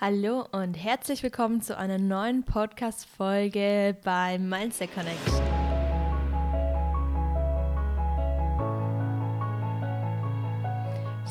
Hallo 0.00 0.46
und 0.52 0.74
herzlich 0.74 1.24
willkommen 1.24 1.60
zu 1.60 1.76
einer 1.76 1.98
neuen 1.98 2.44
Podcast-Folge 2.44 3.96
bei 4.04 4.38
Mindset 4.38 4.94
Connection. 4.94 5.42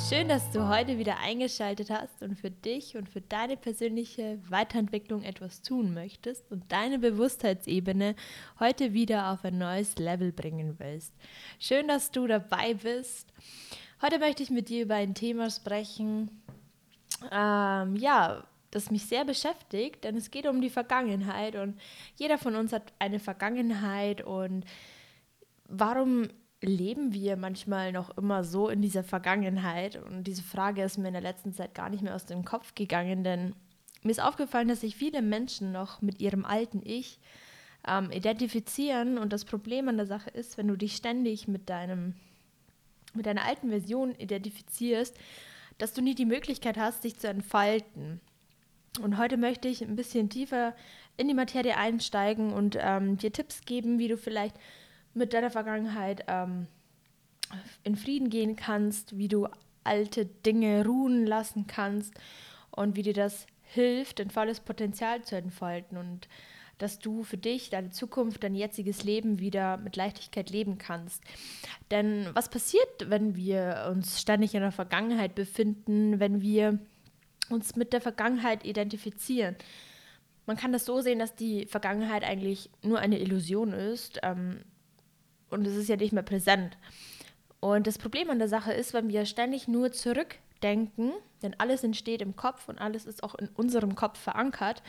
Schön, 0.10 0.28
dass 0.28 0.52
du 0.52 0.68
heute 0.68 0.98
wieder 0.98 1.18
eingeschaltet 1.20 1.90
hast 1.90 2.22
und 2.22 2.38
für 2.38 2.52
dich 2.52 2.98
und 2.98 3.08
für 3.08 3.22
deine 3.22 3.56
persönliche 3.56 4.38
Weiterentwicklung 4.50 5.24
etwas 5.24 5.62
tun 5.62 5.94
möchtest 5.94 6.52
und 6.52 6.70
deine 6.70 7.00
Bewusstheitsebene 7.00 8.16
heute 8.60 8.92
wieder 8.92 9.32
auf 9.32 9.46
ein 9.46 9.58
neues 9.58 9.96
Level 9.96 10.34
bringen 10.34 10.76
willst. 10.78 11.14
Schön, 11.58 11.88
dass 11.88 12.12
du 12.12 12.28
dabei 12.28 12.74
bist. 12.74 13.32
Heute 14.02 14.20
möchte 14.20 14.44
ich 14.44 14.50
mit 14.50 14.68
dir 14.68 14.84
über 14.84 14.96
ein 14.96 15.16
Thema 15.16 15.50
sprechen, 15.52 16.42
ähm, 17.32 17.96
ja, 17.96 18.44
das 18.72 18.92
mich 18.92 19.06
sehr 19.06 19.26
beschäftigt, 19.26 20.04
denn 20.04 20.16
es 20.16 20.32
geht 20.32 20.48
um 20.48 20.62
die 20.62 20.70
Vergangenheit 20.70 21.56
und 21.56 21.80
jeder 22.16 22.38
von 22.38 22.56
uns 22.56 22.74
hat 22.74 22.94
eine 23.00 23.20
Vergangenheit 23.20 24.22
und 24.22 24.66
warum 25.68 26.28
leben 26.62 27.14
wir 27.14 27.38
manchmal 27.38 27.92
noch 27.92 28.18
immer 28.18 28.44
so 28.44 28.70
in 28.70 28.82
dieser 28.82 29.04
Vergangenheit? 29.04 29.96
Und 29.96 30.24
diese 30.24 30.44
Frage 30.44 30.84
ist 30.84 30.98
mir 30.98 31.08
in 31.08 31.14
der 31.14 31.22
letzten 31.22 31.54
Zeit 31.54 31.76
gar 31.76 31.90
nicht 31.90 32.02
mehr 32.02 32.16
aus 32.16 32.26
dem 32.26 32.46
Kopf 32.46 32.74
gegangen, 32.76 33.24
denn 33.24 33.56
mir 34.04 34.12
ist 34.12 34.22
aufgefallen, 34.22 34.68
dass 34.68 34.82
sich 34.82 34.96
viele 34.96 35.22
Menschen 35.22 35.72
noch 35.72 36.02
mit 36.02 36.20
ihrem 36.20 36.46
alten 36.46 36.82
Ich 36.84 37.20
ähm, 37.88 38.12
identifizieren 38.12 39.18
und 39.18 39.34
das 39.34 39.46
Problem 39.46 39.88
an 39.88 39.98
der 39.98 40.08
Sache 40.08 40.30
ist, 40.30 40.58
wenn 40.58 40.68
du 40.68 40.76
dich 40.76 40.96
ständig 40.96 41.48
mit 41.48 41.70
deinem 41.70 42.16
mit 43.14 43.26
deiner 43.26 43.46
alten 43.46 43.70
Version 43.70 44.14
identifizierst, 44.16 45.18
dass 45.78 45.94
du 45.94 46.02
nie 46.02 46.14
die 46.14 46.26
Möglichkeit 46.26 46.78
hast, 46.78 47.04
dich 47.04 47.18
zu 47.18 47.28
entfalten. 47.28 48.22
Und 49.02 49.18
heute 49.18 49.38
möchte 49.38 49.68
ich 49.68 49.82
ein 49.82 49.96
bisschen 49.96 50.30
tiefer 50.30 50.76
in 51.18 51.28
die 51.28 51.34
Materie 51.34 51.78
einsteigen 51.78 52.54
und 52.54 52.78
ähm, 52.80 53.18
dir 53.18 53.32
Tipps 53.32 53.62
geben, 53.62 54.00
wie 54.00 54.08
du 54.08 54.18
vielleicht 54.18 54.56
mit 55.14 55.34
deiner 55.34 55.50
Vergangenheit 55.50 56.24
ähm, 56.28 56.68
in 57.84 57.96
Frieden 57.96 58.30
gehen 58.30 58.56
kannst, 58.56 59.18
wie 59.18 59.28
du 59.28 59.48
alte 59.84 60.26
Dinge 60.26 60.86
ruhen 60.86 61.26
lassen 61.26 61.66
kannst 61.68 62.14
und 62.72 62.96
wie 62.96 63.02
dir 63.02 63.14
das 63.14 63.48
hilft, 63.64 64.20
dein 64.20 64.30
volles 64.30 64.60
Potenzial 64.60 65.24
zu 65.24 65.36
entfalten 65.36 65.98
und 65.98 66.28
dass 66.78 67.00
du 67.00 67.24
für 67.24 67.38
dich, 67.38 67.72
deine 67.72 67.90
Zukunft, 67.90 68.44
dein 68.44 68.54
jetziges 68.54 69.04
Leben 69.04 69.40
wieder 69.40 69.78
mit 69.78 69.96
Leichtigkeit 69.96 70.52
leben 70.52 70.78
kannst. 70.78 71.24
Denn 71.90 72.28
was 72.34 72.50
passiert, 72.50 73.10
wenn 73.10 73.36
wir 73.36 73.88
uns 73.90 74.22
ständig 74.22 74.54
in 74.54 74.62
der 74.62 74.72
Vergangenheit 74.72 75.34
befinden, 75.34 76.20
wenn 76.20 76.42
wir 76.42 76.78
uns 77.50 77.76
mit 77.76 77.94
der 77.94 78.02
Vergangenheit 78.02 78.66
identifizieren. 78.66 79.56
Man 80.46 80.58
kann 80.58 80.72
das 80.72 80.86
so 80.86 81.02
sehen, 81.02 81.20
dass 81.20 81.36
die 81.36 81.66
Vergangenheit 81.66 82.24
eigentlich 82.24 82.70
nur 82.82 83.00
eine 83.00 83.20
Illusion 83.20 83.74
ist 83.74 84.20
ähm, 84.24 84.62
und 85.50 85.66
es 85.68 85.76
ist 85.76 85.90
ja 85.90 85.98
nicht 85.98 86.14
mehr 86.14 86.24
präsent. 86.24 86.78
Und 87.60 87.88
das 87.88 87.98
Problem 87.98 88.30
an 88.30 88.40
der 88.40 88.48
Sache 88.48 88.72
ist, 88.72 88.94
wenn 88.94 89.10
wir 89.10 89.26
ständig 89.26 89.68
nur 89.68 89.92
zurückdenken, 89.92 91.12
denn 91.42 91.56
alles 91.58 91.84
entsteht 91.84 92.22
im 92.22 92.36
Kopf 92.36 92.70
und 92.70 92.80
alles 92.80 93.06
ist 93.06 93.24
auch 93.24 93.36
in 93.36 93.50
unserem 93.50 93.96
Kopf 93.96 94.20
verankert, 94.20 94.84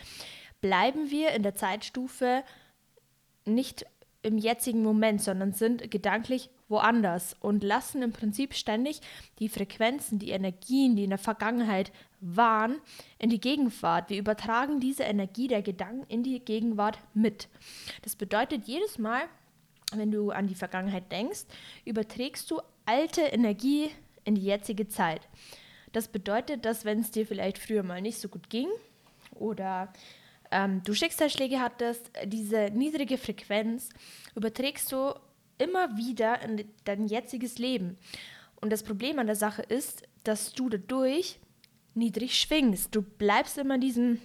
bleiben 0.61 1.09
wir 1.09 1.31
in 1.31 1.43
der 1.43 1.55
Zeitstufe 1.55 2.43
nicht 3.45 3.85
im 4.21 4.37
jetzigen 4.37 4.83
Moment, 4.83 5.21
sondern 5.21 5.53
sind 5.53 5.89
gedanklich 5.89 6.49
woanders 6.69 7.35
und 7.41 7.63
lassen 7.63 8.01
im 8.01 8.13
Prinzip 8.13 8.53
ständig 8.53 9.01
die 9.39 9.49
Frequenzen, 9.49 10.19
die 10.19 10.29
Energien, 10.29 10.95
die 10.95 11.03
in 11.03 11.09
der 11.09 11.19
Vergangenheit 11.19 11.91
waren, 12.21 12.77
in 13.17 13.29
die 13.29 13.41
Gegenwart. 13.41 14.09
Wir 14.09 14.19
übertragen 14.19 14.79
diese 14.79 15.03
Energie 15.03 15.47
der 15.47 15.61
Gedanken 15.61 16.05
in 16.07 16.23
die 16.23 16.39
Gegenwart 16.39 16.99
mit. 17.13 17.47
Das 18.03 18.15
bedeutet, 18.15 18.67
jedes 18.67 18.97
Mal, 18.97 19.23
wenn 19.93 20.11
du 20.11 20.31
an 20.31 20.47
die 20.47 20.55
Vergangenheit 20.55 21.11
denkst, 21.11 21.45
überträgst 21.85 22.49
du 22.51 22.61
alte 22.85 23.21
Energie 23.21 23.89
in 24.23 24.35
die 24.35 24.43
jetzige 24.43 24.87
Zeit. 24.87 25.27
Das 25.91 26.07
bedeutet, 26.07 26.65
dass 26.65 26.85
wenn 26.85 26.99
es 26.99 27.11
dir 27.11 27.25
vielleicht 27.25 27.57
früher 27.57 27.83
mal 27.83 28.01
nicht 28.01 28.19
so 28.19 28.29
gut 28.29 28.49
ging 28.49 28.67
oder 29.33 29.91
ähm, 30.51 30.81
du 30.83 30.93
Schicksalsschläge 30.93 31.59
hattest, 31.59 32.11
diese 32.25 32.69
niedrige 32.71 33.17
Frequenz 33.17 33.89
überträgst 34.35 34.91
du 34.91 35.13
immer 35.59 35.95
wieder 35.97 36.41
in 36.41 36.65
dein 36.85 37.05
jetziges 37.05 37.59
Leben. 37.59 37.97
Und 38.59 38.71
das 38.71 38.83
Problem 38.83 39.19
an 39.19 39.27
der 39.27 39.35
Sache 39.35 39.61
ist, 39.61 40.03
dass 40.23 40.53
du 40.53 40.69
dadurch 40.69 41.39
niedrig 41.93 42.39
schwingst. 42.39 42.93
Du 42.95 43.01
bleibst 43.01 43.57
immer 43.57 43.75
in 43.75 43.81
diesem 43.81 44.21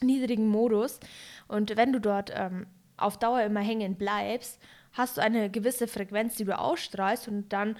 niedrigen 0.00 0.48
Modus. 0.48 1.00
Und 1.46 1.76
wenn 1.76 1.92
du 1.92 2.00
dort 2.00 2.32
ähm, 2.34 2.66
auf 2.96 3.18
Dauer 3.18 3.42
immer 3.42 3.60
hängen 3.60 3.96
bleibst, 3.96 4.60
hast 4.92 5.16
du 5.16 5.22
eine 5.22 5.50
gewisse 5.50 5.86
Frequenz, 5.86 6.36
die 6.36 6.44
du 6.44 6.58
ausstrahlst 6.58 7.28
und 7.28 7.52
dann 7.52 7.76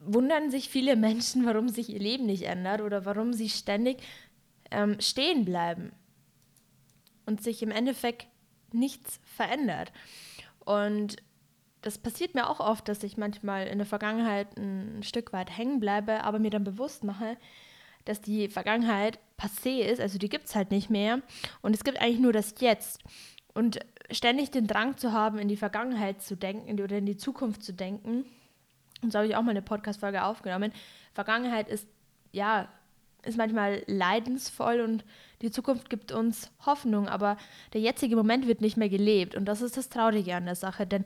wundern 0.00 0.50
sich 0.50 0.68
viele 0.68 0.96
Menschen, 0.96 1.44
warum 1.46 1.68
sich 1.68 1.90
ihr 1.90 2.00
Leben 2.00 2.26
nicht 2.26 2.44
ändert 2.44 2.80
oder 2.80 3.04
warum 3.04 3.32
sie 3.32 3.48
ständig 3.48 4.02
ähm, 4.70 5.00
stehen 5.00 5.44
bleiben 5.44 5.92
und 7.26 7.42
sich 7.42 7.62
im 7.62 7.70
Endeffekt 7.70 8.26
nichts 8.72 9.20
verändert. 9.24 9.92
Und 10.64 11.16
das 11.82 11.98
passiert 11.98 12.34
mir 12.34 12.48
auch 12.48 12.60
oft, 12.60 12.88
dass 12.88 13.02
ich 13.02 13.16
manchmal 13.16 13.66
in 13.66 13.78
der 13.78 13.86
Vergangenheit 13.86 14.56
ein 14.56 15.02
Stück 15.02 15.32
weit 15.32 15.56
hängen 15.56 15.80
bleibe, 15.80 16.24
aber 16.24 16.38
mir 16.38 16.50
dann 16.50 16.64
bewusst 16.64 17.04
mache, 17.04 17.36
dass 18.04 18.20
die 18.20 18.48
Vergangenheit 18.48 19.18
passé 19.38 19.80
ist, 19.80 20.00
also 20.00 20.18
die 20.18 20.28
gibt 20.28 20.46
es 20.46 20.54
halt 20.54 20.70
nicht 20.70 20.90
mehr. 20.90 21.20
Und 21.60 21.74
es 21.74 21.84
gibt 21.84 22.00
eigentlich 22.00 22.20
nur 22.20 22.32
das 22.32 22.54
Jetzt. 22.58 23.00
Und 23.54 23.80
ständig 24.10 24.50
den 24.50 24.66
Drang 24.66 24.96
zu 24.96 25.12
haben, 25.12 25.38
in 25.38 25.48
die 25.48 25.56
Vergangenheit 25.56 26.22
zu 26.22 26.36
denken 26.36 26.80
oder 26.80 26.98
in 26.98 27.06
die 27.06 27.16
Zukunft 27.16 27.62
zu 27.62 27.72
denken, 27.72 28.24
und 29.02 29.12
so 29.12 29.18
habe 29.18 29.28
ich 29.28 29.36
auch 29.36 29.42
mal 29.42 29.50
eine 29.50 29.62
Podcast-Folge 29.62 30.22
aufgenommen. 30.22 30.72
Vergangenheit 31.12 31.68
ist, 31.68 31.88
ja, 32.30 32.68
ist 33.24 33.36
manchmal 33.36 33.82
leidensvoll 33.86 34.80
und 34.80 35.04
die 35.42 35.50
Zukunft 35.50 35.90
gibt 35.90 36.12
uns 36.12 36.50
Hoffnung, 36.64 37.08
aber 37.08 37.36
der 37.72 37.80
jetzige 37.80 38.16
Moment 38.16 38.46
wird 38.46 38.60
nicht 38.60 38.76
mehr 38.76 38.88
gelebt. 38.88 39.34
Und 39.34 39.46
das 39.46 39.60
ist 39.60 39.76
das 39.76 39.88
Traurige 39.88 40.34
an 40.36 40.44
der 40.44 40.54
Sache, 40.54 40.86
denn 40.86 41.04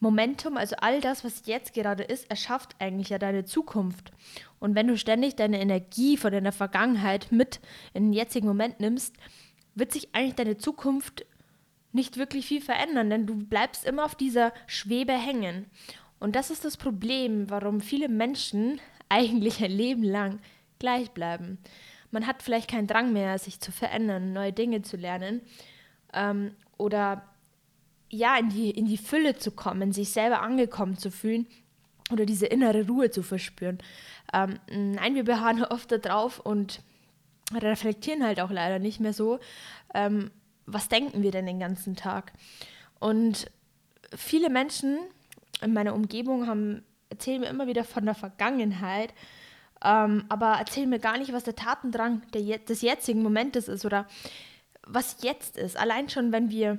Momentum, 0.00 0.56
also 0.56 0.76
all 0.76 1.00
das, 1.00 1.24
was 1.24 1.46
jetzt 1.46 1.72
gerade 1.72 2.02
ist, 2.02 2.30
erschafft 2.30 2.76
eigentlich 2.78 3.08
ja 3.08 3.18
deine 3.18 3.44
Zukunft. 3.44 4.12
Und 4.58 4.74
wenn 4.74 4.88
du 4.88 4.96
ständig 4.96 5.36
deine 5.36 5.60
Energie 5.60 6.16
von 6.16 6.32
deiner 6.32 6.52
Vergangenheit 6.52 7.32
mit 7.32 7.60
in 7.94 8.04
den 8.04 8.12
jetzigen 8.12 8.46
Moment 8.46 8.80
nimmst, 8.80 9.14
wird 9.74 9.92
sich 9.92 10.14
eigentlich 10.14 10.34
deine 10.34 10.58
Zukunft 10.58 11.24
nicht 11.92 12.18
wirklich 12.18 12.46
viel 12.46 12.60
verändern, 12.60 13.10
denn 13.10 13.26
du 13.26 13.36
bleibst 13.36 13.86
immer 13.86 14.04
auf 14.04 14.14
dieser 14.14 14.52
Schwebe 14.66 15.12
hängen. 15.12 15.66
Und 16.18 16.36
das 16.36 16.50
ist 16.50 16.64
das 16.64 16.76
Problem, 16.76 17.50
warum 17.50 17.80
viele 17.80 18.08
Menschen 18.08 18.80
eigentlich 19.08 19.62
ein 19.64 19.70
Leben 19.70 20.02
lang 20.02 20.40
gleich 20.78 21.10
bleiben. 21.10 21.58
Man 22.10 22.26
hat 22.26 22.42
vielleicht 22.42 22.70
keinen 22.70 22.86
Drang 22.86 23.12
mehr, 23.12 23.38
sich 23.38 23.60
zu 23.60 23.72
verändern, 23.72 24.32
neue 24.32 24.52
Dinge 24.52 24.82
zu 24.82 24.96
lernen 24.96 25.40
ähm, 26.12 26.54
oder 26.76 27.22
ja, 28.10 28.36
in 28.36 28.48
die, 28.50 28.70
in 28.70 28.86
die 28.86 28.98
Fülle 28.98 29.36
zu 29.36 29.50
kommen, 29.50 29.92
sich 29.92 30.10
selber 30.10 30.42
angekommen 30.42 30.96
zu 30.96 31.10
fühlen 31.10 31.46
oder 32.12 32.26
diese 32.26 32.46
innere 32.46 32.86
Ruhe 32.86 33.10
zu 33.10 33.22
verspüren. 33.22 33.78
Ähm, 34.32 34.58
nein, 34.70 35.14
wir 35.14 35.24
beharren 35.24 35.64
oft 35.70 35.92
darauf 35.92 36.38
und 36.38 36.80
reflektieren 37.54 38.24
halt 38.24 38.40
auch 38.40 38.50
leider 38.50 38.78
nicht 38.78 39.00
mehr 39.00 39.12
so, 39.12 39.38
ähm, 39.94 40.30
was 40.66 40.88
denken 40.88 41.22
wir 41.22 41.30
denn 41.30 41.46
den 41.46 41.60
ganzen 41.60 41.94
Tag. 41.94 42.32
Und 42.98 43.50
viele 44.14 44.50
Menschen 44.50 44.98
in 45.62 45.72
meiner 45.72 45.94
Umgebung 45.94 46.46
haben, 46.46 46.82
erzählen 47.08 47.40
mir 47.40 47.48
immer 47.48 47.66
wieder 47.66 47.84
von 47.84 48.04
der 48.04 48.14
Vergangenheit, 48.14 49.14
ähm, 49.84 50.24
aber 50.28 50.54
erzählen 50.54 50.88
mir 50.88 50.98
gar 50.98 51.18
nicht, 51.18 51.32
was 51.32 51.44
der 51.44 51.54
Tatendrang 51.54 52.22
der, 52.32 52.58
des 52.58 52.82
jetzigen 52.82 53.22
Momentes 53.22 53.68
ist 53.68 53.84
oder 53.84 54.06
was 54.86 55.22
jetzt 55.22 55.56
ist. 55.56 55.76
Allein 55.76 56.08
schon, 56.08 56.32
wenn 56.32 56.50
wir 56.50 56.78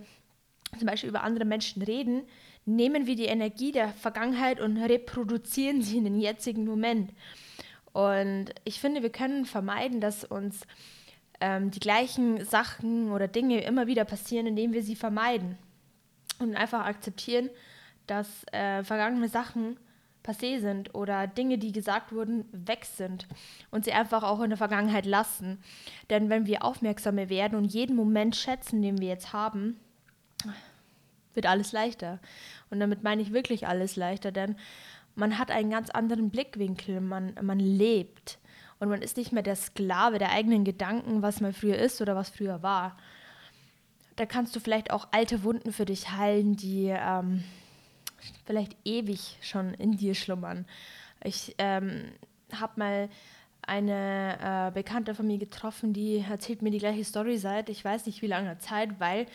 zum 0.78 0.88
Beispiel 0.88 1.10
über 1.10 1.24
andere 1.24 1.46
Menschen 1.46 1.81
reden, 1.81 2.24
nehmen 2.66 3.08
wir 3.08 3.16
die 3.16 3.25
Energie 3.25 3.72
der 3.72 3.90
Vergangenheit 3.90 4.60
und 4.60 4.78
reproduzieren 4.78 5.81
sie 5.81 5.98
in 5.98 6.04
den 6.04 6.19
jetzigen 6.19 6.66
Moment. 6.66 7.12
Und 7.94 8.48
ich 8.64 8.80
finde, 8.80 9.02
wir 9.02 9.10
können 9.10 9.46
vermeiden, 9.46 10.02
dass 10.02 10.24
uns 10.24 10.68
ähm, 11.40 11.72
die 11.72 11.80
gleichen 11.80 12.44
Sachen 12.46 13.12
oder 13.12 13.28
Dinge 13.28 13.64
immer 13.64 13.88
wieder 13.88 14.06
passieren, 14.06 14.48
indem 14.48 14.74
wir 14.74 14.84
sie 14.84 14.96
vermeiden. 14.96 15.58
Und 16.40 16.56
einfach 16.56 16.86
akzeptieren, 16.86 17.50
dass 18.06 18.28
äh, 18.52 18.84
vergangene 18.84 19.30
Sachen 19.30 19.78
passé 20.24 20.60
sind 20.60 20.94
oder 20.94 21.25
Dinge, 21.25 21.58
die 21.58 21.72
gesagt 21.72 22.12
wurden, 22.12 22.46
weg 22.52 22.86
sind 22.86 23.28
und 23.72 23.86
sie 23.86 23.94
einfach 23.94 24.24
auch 24.24 24.42
in 24.42 24.50
der 24.50 24.58
Vergangenheit 24.58 25.06
lassen. 25.06 25.60
Denn 26.10 26.30
wenn 26.30 26.46
wir 26.46 26.64
aufmerksamer 26.64 27.30
werden 27.30 27.58
und 27.58 27.74
jeden 27.74 27.96
Moment 27.96 28.36
schätzen, 28.36 28.81
den 28.81 29.00
wir 29.00 29.08
jetzt 29.08 29.31
haben, 29.31 29.80
wird 31.34 31.45
alles 31.45 31.72
leichter. 31.72 32.19
Und 32.69 32.80
damit 32.80 33.04
meine 33.04 33.22
ich 33.22 33.31
wirklich 33.31 33.68
alles 33.68 33.95
leichter, 33.95 34.31
denn 34.31 34.56
man 35.16 35.38
hat 35.38 35.51
einen 35.51 35.72
ganz 35.72 35.89
anderen 35.89 36.30
Blickwinkel, 36.30 37.01
man, 37.01 37.34
man 37.42 37.60
lebt. 37.60 38.38
und 38.80 38.89
man 38.89 39.01
ist 39.01 39.18
nicht 39.18 39.31
mehr 39.31 39.44
der 39.44 39.56
Sklave 39.56 40.19
der 40.19 40.31
eigenen 40.31 40.63
Gedanken, 40.63 41.22
was 41.22 41.42
mal 41.42 41.54
früher 41.54 41.78
ist 41.78 42.01
oder 42.01 42.16
was 42.16 42.30
früher 42.30 42.62
war. 42.62 42.98
Da 44.16 44.25
kannst 44.25 44.56
du 44.56 44.60
vielleicht 44.60 44.92
auch 44.92 45.07
alte 45.12 45.44
Wunden 45.44 45.72
für 45.72 45.86
dich 45.86 46.12
heilen, 46.12 46.56
die 46.56 46.88
ähm, 46.95 47.44
vielleicht 48.45 48.75
ewig 48.86 49.38
schon 49.42 49.74
in 49.75 49.98
dir 49.98 50.16
schlummern. 50.16 50.66
Ich 51.24 51.56
ähm, 51.57 52.12
habe 52.54 52.80
mal 52.80 53.10
eine 53.62 54.69
äh, 54.69 54.72
Bekannte 54.72 55.13
von 55.13 55.28
mir 55.28 55.38
getroffen, 55.38 55.94
die 55.94 56.24
erzählt 56.30 56.62
mir 56.62 56.72
die 56.72 56.78
gleiche 56.78 57.04
Story 57.04 57.38
seit 57.38 57.69
ich 57.69 57.83
weiß 57.83 58.06
nicht 58.06 58.22
wie 58.22 58.28
langer 58.28 58.60
Zeit, 58.60 59.00
weil 59.00 59.25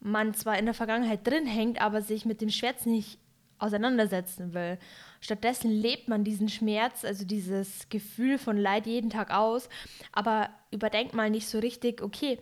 man 0.00 0.34
zwar 0.34 0.58
in 0.58 0.64
der 0.64 0.74
Vergangenheit 0.74 1.26
drin 1.26 1.46
hängt, 1.46 1.80
aber 1.80 2.02
sich 2.02 2.24
mit 2.24 2.40
dem 2.40 2.50
Schmerz 2.50 2.86
nicht 2.86 3.18
auseinandersetzen 3.58 4.54
will. 4.54 4.78
Stattdessen 5.20 5.70
lebt 5.70 6.08
man 6.08 6.24
diesen 6.24 6.48
Schmerz, 6.48 7.04
also 7.04 7.24
dieses 7.24 7.88
Gefühl 7.88 8.38
von 8.38 8.56
Leid 8.56 8.86
jeden 8.86 9.10
Tag 9.10 9.32
aus, 9.32 9.68
aber 10.12 10.50
überdenkt 10.70 11.14
mal 11.14 11.30
nicht 11.30 11.48
so 11.48 11.58
richtig, 11.58 12.02
okay, 12.02 12.38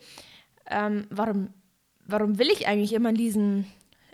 ähm, 0.67 1.06
warum, 1.11 1.55
warum 2.06 2.38
will 2.38 2.50
ich 2.50 2.67
eigentlich 2.67 2.93
immer 2.93 3.11
in 3.11 3.14
diesem, 3.17 3.64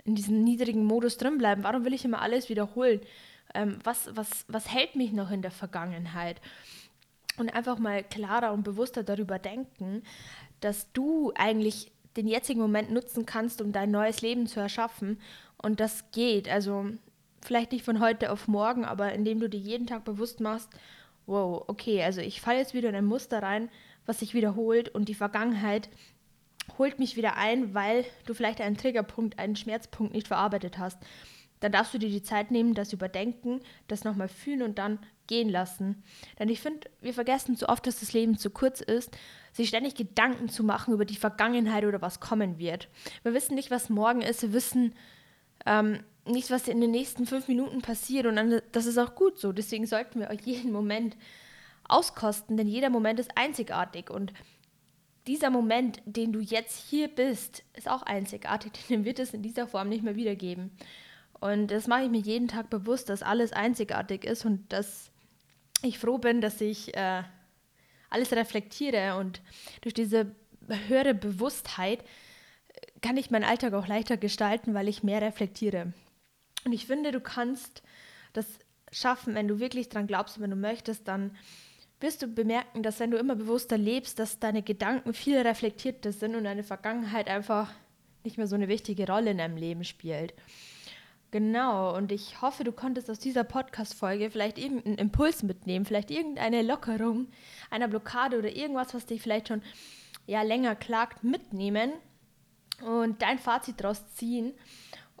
in 0.05 0.15
diesem 0.15 0.43
niedrigen 0.43 0.85
Modus 0.85 1.17
drin 1.17 1.37
bleiben? 1.37 1.63
Warum 1.63 1.83
will 1.85 1.93
ich 1.93 2.05
immer 2.05 2.21
alles 2.21 2.49
wiederholen? 2.49 3.01
Ähm, 3.53 3.79
was, 3.83 4.09
was, 4.15 4.45
was 4.47 4.73
hält 4.73 4.95
mich 4.95 5.11
noch 5.11 5.31
in 5.31 5.41
der 5.41 5.51
Vergangenheit? 5.51 6.39
Und 7.37 7.53
einfach 7.53 7.79
mal 7.79 8.03
klarer 8.03 8.53
und 8.53 8.63
bewusster 8.63 9.03
darüber 9.03 9.39
denken, 9.39 10.03
dass 10.59 10.91
du 10.93 11.33
eigentlich 11.35 11.91
den 12.17 12.27
jetzigen 12.27 12.59
Moment 12.59 12.91
nutzen 12.91 13.25
kannst, 13.25 13.61
um 13.61 13.71
dein 13.71 13.91
neues 13.91 14.21
Leben 14.21 14.47
zu 14.47 14.59
erschaffen. 14.59 15.19
Und 15.57 15.79
das 15.79 16.11
geht. 16.11 16.49
Also 16.49 16.87
vielleicht 17.41 17.71
nicht 17.71 17.85
von 17.85 17.99
heute 17.99 18.31
auf 18.31 18.47
morgen, 18.47 18.85
aber 18.85 19.13
indem 19.13 19.39
du 19.39 19.49
dir 19.49 19.59
jeden 19.59 19.87
Tag 19.87 20.05
bewusst 20.05 20.39
machst, 20.39 20.69
wow, 21.25 21.63
okay, 21.67 22.03
also 22.03 22.21
ich 22.21 22.41
falle 22.41 22.59
jetzt 22.59 22.73
wieder 22.73 22.89
in 22.89 22.95
ein 22.95 23.05
Muster 23.05 23.41
rein, 23.41 23.69
was 24.05 24.19
sich 24.19 24.33
wiederholt 24.33 24.89
und 24.89 25.07
die 25.07 25.15
Vergangenheit 25.15 25.89
holt 26.77 26.99
mich 26.99 27.15
wieder 27.15 27.37
ein, 27.37 27.73
weil 27.73 28.05
du 28.25 28.33
vielleicht 28.33 28.61
einen 28.61 28.77
Triggerpunkt, 28.77 29.39
einen 29.39 29.55
Schmerzpunkt 29.55 30.13
nicht 30.13 30.27
verarbeitet 30.27 30.77
hast. 30.77 30.97
Dann 31.63 31.71
darfst 31.71 31.93
du 31.93 31.97
dir 31.97 32.09
die 32.09 32.21
Zeit 32.21 32.51
nehmen, 32.51 32.73
das 32.73 32.91
überdenken, 32.91 33.61
das 33.87 34.03
nochmal 34.03 34.27
fühlen 34.27 34.63
und 34.63 34.77
dann 34.77 34.99
gehen 35.27 35.47
lassen. 35.47 36.03
Denn 36.37 36.49
ich 36.49 36.59
finde, 36.59 36.89
wir 36.99 37.13
vergessen 37.13 37.55
zu 37.55 37.69
oft, 37.69 37.87
dass 37.87 38.01
das 38.01 38.11
Leben 38.11 38.37
zu 38.37 38.49
kurz 38.49 38.81
ist, 38.81 39.17
sich 39.53 39.69
ständig 39.69 39.95
Gedanken 39.95 40.49
zu 40.49 40.65
machen 40.65 40.93
über 40.93 41.05
die 41.05 41.15
Vergangenheit 41.15 41.85
oder 41.85 42.01
was 42.01 42.19
kommen 42.19 42.57
wird. 42.57 42.89
Wir 43.23 43.33
wissen 43.33 43.55
nicht, 43.55 43.71
was 43.71 43.89
morgen 43.89 44.21
ist, 44.21 44.41
wir 44.41 44.51
wissen 44.51 44.93
ähm, 45.65 46.03
nicht, 46.25 46.51
was 46.51 46.67
in 46.67 46.81
den 46.81 46.91
nächsten 46.91 47.25
fünf 47.25 47.47
Minuten 47.47 47.81
passiert 47.81 48.25
und 48.25 48.35
dann, 48.35 48.61
das 48.73 48.85
ist 48.85 48.97
auch 48.97 49.15
gut 49.15 49.39
so. 49.39 49.53
Deswegen 49.53 49.85
sollten 49.85 50.19
wir 50.19 50.31
auch 50.31 50.41
jeden 50.41 50.73
Moment 50.73 51.15
auskosten, 51.87 52.57
denn 52.57 52.67
jeder 52.67 52.89
Moment 52.89 53.21
ist 53.21 53.37
einzigartig 53.37 54.09
und 54.09 54.33
dieser 55.27 55.49
Moment, 55.49 56.01
den 56.05 56.33
du 56.33 56.41
jetzt 56.41 56.89
hier 56.89 57.07
bist, 57.07 57.63
ist 57.73 57.89
auch 57.89 58.01
einzigartig, 58.01 58.73
den 58.89 59.05
wird 59.05 59.19
es 59.19 59.33
in 59.33 59.41
dieser 59.41 59.65
Form 59.65 59.87
nicht 59.87 60.03
mehr 60.03 60.17
wiedergeben. 60.17 60.71
Und 61.43 61.71
das 61.71 61.87
mache 61.87 62.03
ich 62.03 62.09
mir 62.09 62.21
jeden 62.21 62.47
Tag 62.47 62.69
bewusst, 62.69 63.09
dass 63.09 63.21
alles 63.21 63.51
einzigartig 63.51 64.23
ist 64.23 64.45
und 64.45 64.71
dass 64.71 65.11
ich 65.81 65.99
froh 65.99 66.17
bin, 66.17 66.39
dass 66.39 66.61
ich 66.61 66.95
äh, 66.95 67.23
alles 68.09 68.31
reflektiere 68.31 69.17
und 69.17 69.41
durch 69.81 69.93
diese 69.93 70.33
höhere 70.87 71.13
Bewusstheit 71.13 72.01
äh, 72.01 72.99
kann 73.01 73.17
ich 73.17 73.29
meinen 73.29 73.43
Alltag 73.43 73.73
auch 73.73 73.87
leichter 73.87 74.15
gestalten, 74.15 74.73
weil 74.73 74.87
ich 74.87 75.03
mehr 75.03 75.21
reflektiere. 75.21 75.91
Und 76.63 76.71
ich 76.71 76.85
finde, 76.85 77.11
du 77.11 77.19
kannst 77.19 77.83
das 78.31 78.47
schaffen, 78.93 79.35
wenn 79.35 79.49
du 79.49 79.59
wirklich 79.59 79.89
dran 79.89 80.07
glaubst 80.07 80.37
und 80.37 80.43
wenn 80.43 80.51
du 80.51 80.55
möchtest, 80.55 81.09
dann 81.09 81.35
wirst 81.99 82.21
du 82.21 82.27
bemerken, 82.27 82.83
dass 82.83 83.01
wenn 83.01 83.11
du 83.11 83.17
immer 83.17 83.35
bewusster 83.35 83.77
lebst, 83.77 84.17
dass 84.17 84.39
deine 84.39 84.63
Gedanken 84.63 85.13
viel 85.13 85.39
reflektierter 85.39 86.13
sind 86.13 86.35
und 86.35 86.45
deine 86.45 86.63
Vergangenheit 86.63 87.27
einfach 87.27 87.69
nicht 88.23 88.37
mehr 88.37 88.47
so 88.47 88.55
eine 88.55 88.69
wichtige 88.69 89.07
Rolle 89.07 89.31
in 89.31 89.39
deinem 89.39 89.57
Leben 89.57 89.83
spielt. 89.83 90.33
Genau, 91.33 91.97
und 91.97 92.11
ich 92.11 92.43
hoffe, 92.43 92.63
du 92.63 92.71
konntest 92.71 93.09
aus 93.09 93.17
dieser 93.17 93.43
Podcast-Folge 93.43 94.29
vielleicht 94.29 94.59
irgendeinen 94.59 94.99
Impuls 94.99 95.41
mitnehmen, 95.41 95.83
vielleicht 95.83 96.11
irgendeine 96.11 96.61
Lockerung 96.61 97.27
einer 97.71 97.87
Blockade 97.87 98.37
oder 98.37 98.55
irgendwas, 98.55 98.93
was 98.93 99.07
dich 99.07 99.19
vielleicht 99.19 99.47
schon 99.47 99.63
ja, 100.27 100.43
länger 100.43 100.75
klagt, 100.75 101.23
mitnehmen 101.23 101.91
und 102.85 103.23
dein 103.23 103.39
Fazit 103.39 103.81
daraus 103.81 104.13
ziehen. 104.13 104.53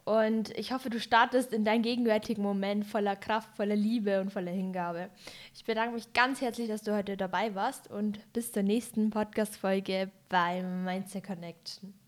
Und 0.05 0.55
ich 0.55 0.71
hoffe, 0.71 0.91
du 0.91 0.99
startest 0.99 1.51
in 1.51 1.65
deinen 1.65 1.81
gegenwärtigen 1.81 2.43
Moment 2.43 2.85
voller 2.85 3.15
Kraft, 3.15 3.49
voller 3.55 3.75
Liebe 3.75 4.21
und 4.21 4.31
voller 4.31 4.51
Hingabe. 4.51 5.09
Ich 5.55 5.65
bedanke 5.65 5.95
mich 5.95 6.13
ganz 6.13 6.41
herzlich, 6.41 6.67
dass 6.67 6.83
du 6.83 6.95
heute 6.95 7.17
dabei 7.17 7.55
warst 7.55 7.89
und 7.89 8.19
bis 8.33 8.51
zur 8.51 8.61
nächsten 8.61 9.09
Podcast-Folge 9.09 10.11
bei 10.29 10.61
Mindset 10.61 11.25
Connection. 11.25 12.02